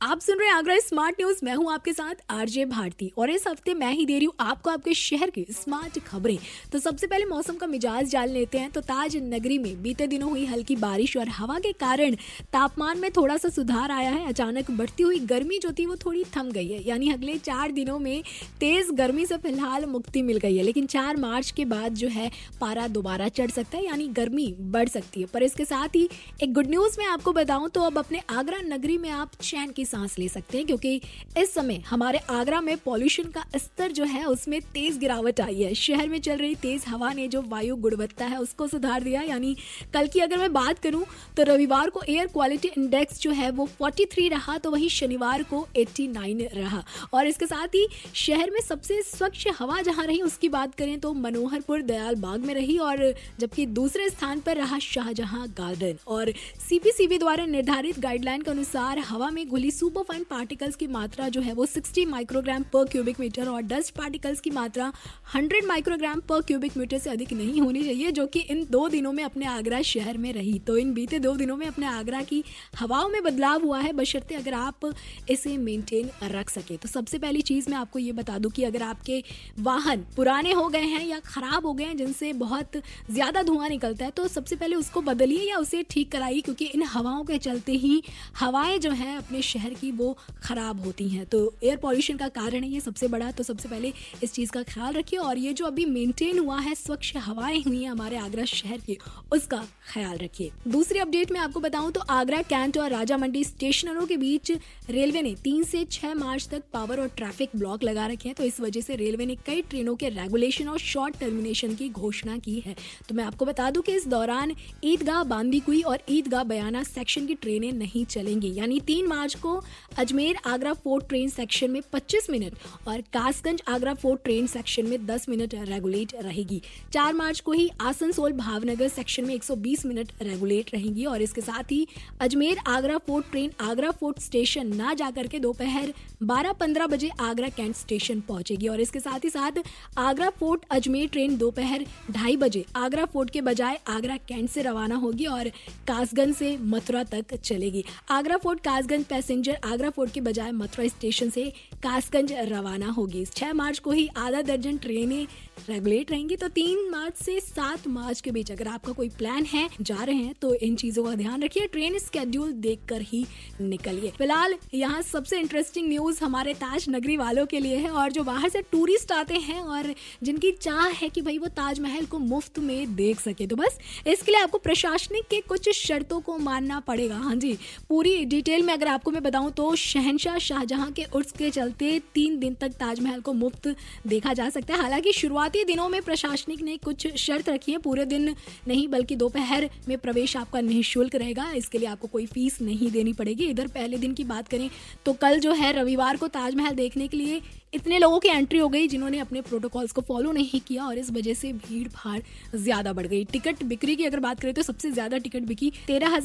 [0.00, 3.46] आप सुन रहे हैं आगरा स्मार्ट न्यूज़ मैं हूँ आपके साथ आरजे भारती और इस
[3.48, 6.36] हफ़्ते मैं ही दे रही हूँ आपको आपके शहर की स्मार्ट खबरें।
[6.72, 10.28] तो सबसे पहले मौसम का मिजाज जान लेते हैं। तो ताज नगरी में बीते दिनों
[10.30, 12.14] हुई हल्की बारिश और हवा के कारण
[12.52, 16.24] तापमान में थोड़ा सा सुधार आया है। अचानक बढ़ती हुई गर्मी जो थी वो थोड़ी
[16.36, 18.22] थम गई है। यानी अगले चार दिनों में
[18.60, 22.30] तेज गर्मी से फ़िलहाल मुक्ति मिल गई है। लेकिन चार मार्च के बाद जो है
[22.60, 26.08] पारा दोबारा चढ़ सकता है, यानी गर्मी बढ़ सकती है। पर इसके साथ ही
[26.42, 29.84] एक गुड न्यूज़ में आपको बताऊँ तो अब अपने आगरा नगरी में आप चैन की
[29.86, 31.00] सांस ले सकते हैं, क्योंकि
[31.38, 35.74] इस समय हमारे आगरा में पॉल्यूशन का स्तर जो है, उसमें तेज गिरावट आई है।
[35.76, 39.56] शहर में चल रही तेज हवा ने जो वायु गुणवत्ता है, उसको सुधार दिया। यानी
[39.94, 41.04] कल की अगर मैं बात करूँ
[41.36, 45.66] तो रविवार को एयर क्वालिटी इंडेक्स जो है, वो 43 रहा तो वही शनिवार को
[45.76, 50.74] 89 रहा। और इसके साथ ही शहर में सबसे स्वच्छ हवा जहाँ रही, उसकी बात
[50.74, 55.98] करें तो मनोहरपुर दयाल बाग में रही, और जबकि दूसरे स्थान पर रहा शाहजहां गार्डन।
[56.06, 56.32] और
[56.68, 61.40] सीपीसीबी द्वारा निर्धारित गाइडलाइन के अनुसार हवा में घुली सुपर फाइन पार्टिकल्स की मात्रा जो
[61.40, 64.92] है वो 60 माइक्रोग्राम पर क्यूबिक मीटर और डस्ट पार्टिकल्स की मात्रा
[65.34, 69.12] 100 माइक्रोग्राम पर क्यूबिक मीटर से अधिक नहीं होनी चाहिए, जो कि इन दो दिनों
[69.12, 72.42] में अपने आगरा शहर में रही। तो इन बीते दो दिनों में अपने आगरा की
[72.76, 74.90] हवाओं में बदलाव हुआ है, बशर्ते अगर आप
[75.30, 78.82] इसे मेंटेन रख सके। तो सबसे पहली चीज़ मैं आपको ये बता दूँ कि अगर
[78.82, 79.22] आपके
[79.60, 82.76] वाहन पुराने हो गए हैं या खराब हो गए हैं, जिनसे बहुत
[83.10, 86.82] ज़्यादा धुआँ निकलता है तो सबसे पहले उसको बदलिए या उसे ठीक कराइए, क्योंकि इन
[86.86, 88.02] हवाओं के चलते ही
[88.36, 92.64] हवाएँ जो हैं अपने शहर की वो ख़राब होती हैं। तो एयर पॉल्यूशन का कारण
[92.64, 93.92] है ये सबसे बड़ा। तो सबसे पहले
[94.22, 97.82] इस चीज़ का ख्याल रखिए और ये जो अभी मेंटेन हुआ है, स्वच्छ हवाएँ हुई
[97.82, 98.96] हैं हमारे आगरा शहर की,
[99.32, 104.06] उसका ख्याल रखिए। दूसरी अपडेट में आपको बताऊँ तो आगरा कैंट और राजा मंडी स्टेशनरों
[104.06, 104.50] के बीच
[104.90, 108.44] रेलवे ने तीन से छह मार्च तक पावर और ट्रैफ़िक ब्लॉक लगा रखे हैं। तो
[108.44, 112.58] इस वजह से रेलवे ने कई ट्रेनों के रेगुलेशन और शॉर्ट टर्मिनेशन की घोषणा की
[112.60, 112.74] है।
[113.08, 117.34] तो मैं आपको बता दूँ कि इस दौरान ईदगाह बांदीकुई और ईदगाह बयाना सेक्शन की
[117.34, 119.55] ट्रेनें नहीं चलेंगी। यानी तीन मार्च को
[119.98, 122.54] Ajmer Agra Fort train section में 25 मिनट
[122.88, 126.60] और Kasganj Agra Fort train section में 10 मिनट रेगुलेट रहेगी।
[126.92, 131.72] 4 मार्च को ही आसनसोल भावनगर सेक्शन में 120 मिनट रेगुलेट रहेंगी और इसके साथ
[131.72, 131.86] ही
[132.20, 135.92] Ajmer Agra Fort train Agra Fort station ना जाकर के दोपहर
[136.24, 139.62] 12-15 बजे आगरा कैंट स्टेशन पहुंचेगी और इसके साथ ही साथ
[139.98, 144.94] आगरा फोर्ट अजमेर ट्रेन दोपहर ढाई बजे आगरा फोर्ट के बजाय आगरा कैंट से रवाना
[144.96, 145.48] होगी और
[145.88, 151.30] कासगंज से मथुरा तक चलेगी। Agra Fort Kasganj passenger Agra Fort के बजाय मथुरा स्टेशन
[151.30, 151.44] से
[151.82, 155.26] कासगंज रवाना होगी। छह मार्च को ही आधा दर्जन ट्रेनें
[155.68, 159.68] रेगुलेट रहेंगी तो तीन मार्च से सात मार्च के बीच अगर आपका कोई प्लान है,
[159.80, 163.24] जा रहे हैं तो इन चीज़ों का ध्यान रखिए, ट्रेन स्केड्यूल देखकर ही
[163.60, 168.24] निकलिए। फ़िलहाल यहाँ सबसे इंटरेस्टिंग न्यूज़ हमारे ताज नगरी वालों के लिए है, और जो
[168.24, 172.58] बाहर से टूरिस्ट आते हैं, और जिनकी चाह है कि भाई वो ताजमहल को मुफ़्त
[172.58, 177.16] में देख सके। तो बस इसके लिए आपको प्रशासनिक के कुछ शर्तों को मानना पड़ेगा।
[177.16, 177.56] हाँ जी,
[177.88, 182.38] पूरी डिटेल में अगर आपको मैं बताऊँ तो शहनशाह शाहजहां के उर्स के चलते तीन
[182.38, 183.68] दिन तक ताजमहल को मुफ़्त
[184.06, 188.04] देखा जा सकता है। हालाँकि शुरुआती दिनों में प्रशासनिक ने कुछ शर्त रखी है। पूरे
[188.06, 188.34] दिन
[188.68, 193.12] नहीं, बल्कि दोपहर में प्रवेश आपका निःशुल्क रहेगा। इसके लिए आपको कोई फ़ीस नहीं देनी
[193.12, 194.68] पड़ेगी। इधर पहले दिन की बात करें
[195.06, 197.40] तो कल जो है रविवार को ताजमहल देखने के लिए
[197.72, 201.10] इतने लोगों की एंट्री हो गई जिन्होंने अपने प्रोटोकॉल्स को फॉलो नहीं किया और इस
[201.12, 202.20] वजह से भीड़ भाड़
[202.54, 206.18] ज़्यादा बढ़ गई। टिकट बिक्री की अगर बात करें तो सबसे ज़्यादा टिकट बिकी तेरह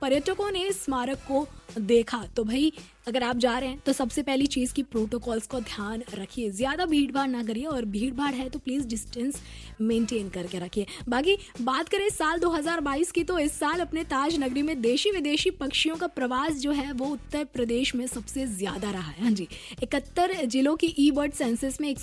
[0.00, 1.46] पर्यटकों ने स्मारक को
[1.78, 2.72] देखा। तो भाई
[3.06, 6.84] अगर आप जा रहे हैं तो सबसे पहली चीज़ की प्रोटोकॉल्स को ध्यान रखिए। ज़्यादा
[6.86, 9.40] भीड़ भाड़ ना करिए और भीड़ भाड़ है तो प्लीज़ डिस्टेंस
[9.80, 14.62] मेंटेन करके रखिए। बाकी, बात करें साल 2022 की तो इस साल अपने ताज नगरी
[14.62, 19.10] में देशी विदेशी पक्षियों का प्रवास जो है, वो उत्तर प्रदेश में सबसे ज़्यादा रहा
[19.10, 19.48] है। हाँ जी,
[19.82, 21.98] इकहत्तर जिलों की ई बर्ड सेंसस में एक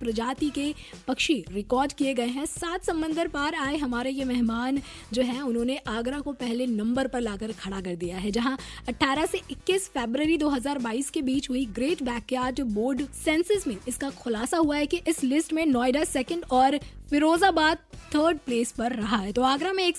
[0.00, 0.72] प्रजाति के
[1.08, 4.80] पक्षी रिकॉर्ड किए गए हैं। सात समंदर पार आए हमारे ये मेहमान
[5.12, 8.56] जो है, उन्होंने आगरा को पहले नंबर पर लाकर खड़ा कर दिया है, जहाँ
[8.88, 9.88] 18 से 21
[10.22, 15.00] फरवरी 2022 के बीच हुई ग्रेट बैकयार्ड बोर्ड सेंसस में इसका खुलासा हुआ है कि
[15.08, 16.78] इस लिस्ट में नोएडा सेकंड और
[17.10, 17.78] फिरोजाबाद
[18.14, 19.96] थर्ड प्लेस पर रहा है। तो आगरा में एक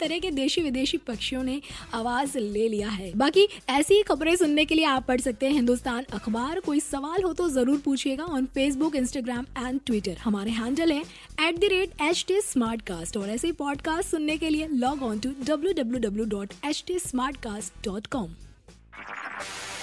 [0.00, 1.60] तरह के देशी विदेशी पक्षियों ने
[1.94, 5.52] आवाज़ ले लिया है। बाकी ऐसी ही खबरें सुनने के लिए आप पढ़ सकते हैं
[5.52, 10.92] हिंदुस्तान अखबार। कोई सवाल हो तो ज़रूर पूछिएगा on Facebook Instagram and Twitter हमारे हैंडल
[10.92, 11.00] है
[11.48, 15.18] at the rate H T smart cast और ऐसे पॉडकास्ट सुनने के लिए log on
[15.18, 18.34] to W W W dot H T smart cast dot com